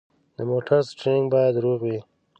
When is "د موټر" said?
0.37-0.79